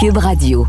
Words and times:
Cube 0.00 0.18
Radio. 0.18 0.64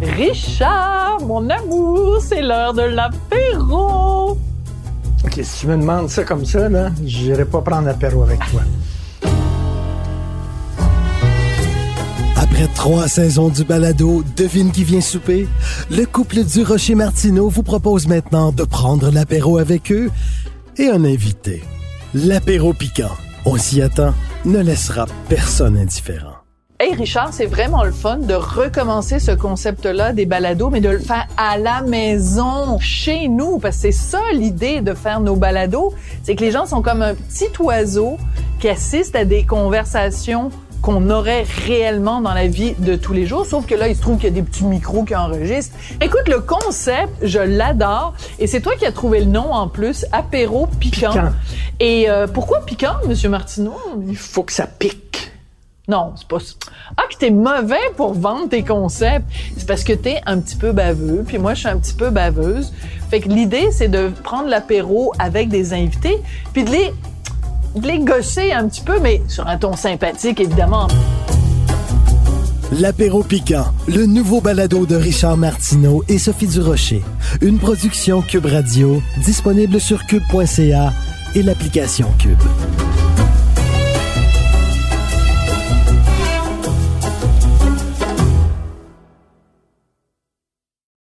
Richard, 0.00 1.18
mon 1.26 1.50
amour, 1.50 2.22
c'est 2.22 2.40
l'heure 2.40 2.72
de 2.72 2.80
l'apéro. 2.80 4.38
OK, 5.22 5.40
si 5.42 5.60
tu 5.60 5.66
me 5.66 5.76
demandes 5.76 6.08
ça 6.08 6.24
comme 6.24 6.46
ça, 6.46 6.70
là, 6.70 6.88
j'irai 7.04 7.44
pas 7.44 7.60
prendre 7.60 7.88
l'apéro 7.88 8.22
avec 8.22 8.38
toi. 8.50 8.62
Après 12.36 12.68
trois 12.74 13.06
saisons 13.06 13.50
du 13.50 13.64
balado 13.64 14.24
Devine 14.34 14.72
qui 14.72 14.84
vient 14.84 15.02
souper, 15.02 15.46
le 15.90 16.06
couple 16.06 16.42
du 16.44 16.62
Rocher 16.62 16.94
Martineau 16.94 17.50
vous 17.50 17.62
propose 17.62 18.06
maintenant 18.06 18.50
de 18.50 18.64
prendre 18.64 19.10
l'apéro 19.10 19.58
avec 19.58 19.92
eux 19.92 20.10
et 20.78 20.88
un 20.88 21.04
invité. 21.04 21.62
L'apéro 22.14 22.72
piquant. 22.72 23.12
On 23.44 23.56
s'y 23.56 23.82
attend, 23.82 24.14
ne 24.44 24.60
laissera 24.60 25.06
personne 25.28 25.76
indifférent. 25.76 26.36
Hey 26.78 26.94
Richard, 26.94 27.34
c'est 27.34 27.46
vraiment 27.46 27.82
le 27.82 27.90
fun 27.90 28.18
de 28.18 28.34
recommencer 28.34 29.18
ce 29.18 29.32
concept-là 29.32 30.12
des 30.12 30.26
balados, 30.26 30.70
mais 30.70 30.80
de 30.80 30.88
le 30.88 31.00
faire 31.00 31.26
à 31.36 31.58
la 31.58 31.82
maison, 31.82 32.78
chez 32.78 33.26
nous, 33.26 33.58
parce 33.58 33.76
que 33.76 33.82
c'est 33.82 33.92
ça 33.92 34.20
l'idée 34.32 34.80
de 34.80 34.94
faire 34.94 35.20
nos 35.20 35.34
balados, 35.34 35.92
c'est 36.22 36.36
que 36.36 36.44
les 36.44 36.52
gens 36.52 36.66
sont 36.66 36.82
comme 36.82 37.02
un 37.02 37.14
petit 37.14 37.50
oiseau 37.58 38.16
qui 38.60 38.68
assiste 38.68 39.16
à 39.16 39.24
des 39.24 39.44
conversations 39.44 40.50
qu'on 40.82 41.08
aurait 41.10 41.44
réellement 41.66 42.20
dans 42.20 42.34
la 42.34 42.48
vie 42.48 42.74
de 42.78 42.96
tous 42.96 43.12
les 43.12 43.24
jours, 43.24 43.46
sauf 43.46 43.66
que 43.66 43.74
là, 43.74 43.88
il 43.88 43.96
se 43.96 44.02
trouve 44.02 44.16
qu'il 44.16 44.24
y 44.24 44.32
a 44.32 44.34
des 44.34 44.42
petits 44.42 44.64
micros 44.64 45.04
qui 45.04 45.14
enregistrent. 45.14 45.76
Écoute, 46.00 46.28
le 46.28 46.40
concept, 46.40 47.12
je 47.22 47.38
l'adore, 47.38 48.14
et 48.40 48.48
c'est 48.48 48.60
toi 48.60 48.74
qui 48.76 48.84
as 48.84 48.92
trouvé 48.92 49.20
le 49.20 49.26
nom 49.26 49.52
en 49.52 49.68
plus, 49.68 50.04
apéro 50.10 50.66
piquant. 50.66 51.12
Piquant. 51.12 51.32
Et 51.78 52.10
euh, 52.10 52.26
pourquoi 52.26 52.64
piquant, 52.66 52.96
Monsieur 53.08 53.28
Martineau? 53.28 53.76
Il 54.08 54.16
faut 54.16 54.42
que 54.42 54.52
ça 54.52 54.66
pique. 54.66 55.32
Non, 55.88 56.12
c'est 56.16 56.28
pas 56.28 56.38
ça. 56.38 56.54
Ah, 56.96 57.02
que 57.10 57.16
t'es 57.16 57.30
mauvais 57.30 57.76
pour 57.96 58.14
vendre 58.14 58.48
tes 58.48 58.62
concepts. 58.62 59.26
C'est 59.56 59.66
parce 59.66 59.84
que 59.84 59.92
t'es 59.92 60.20
un 60.26 60.38
petit 60.40 60.56
peu 60.56 60.72
baveux, 60.72 61.24
puis 61.26 61.38
moi, 61.38 61.54
je 61.54 61.60
suis 61.60 61.68
un 61.68 61.76
petit 61.76 61.94
peu 61.94 62.10
baveuse. 62.10 62.72
Fait 63.10 63.20
que 63.20 63.28
l'idée, 63.28 63.70
c'est 63.72 63.88
de 63.88 64.10
prendre 64.22 64.48
l'apéro 64.48 65.12
avec 65.18 65.48
des 65.48 65.74
invités, 65.74 66.18
puis 66.52 66.64
de 66.64 66.70
les, 66.70 66.92
de 67.74 67.86
les 67.86 67.98
gosser 67.98 68.52
un 68.52 68.68
petit 68.68 68.82
peu, 68.82 68.98
mais 69.00 69.22
sur 69.28 69.46
un 69.46 69.56
ton 69.56 69.76
sympathique, 69.76 70.40
évidemment. 70.40 70.88
L'apéro 72.72 73.22
piquant, 73.22 73.66
le 73.86 74.06
nouveau 74.06 74.40
balado 74.40 74.86
de 74.86 74.96
Richard 74.96 75.36
Martineau 75.36 76.02
et 76.08 76.18
Sophie 76.18 76.46
Durocher. 76.46 77.02
Une 77.42 77.58
production 77.58 78.22
Cube 78.22 78.46
Radio, 78.46 79.02
disponible 79.18 79.78
sur 79.78 80.06
cube.ca 80.06 80.92
et 81.34 81.42
l'application 81.42 82.08
Cube. 82.18 82.38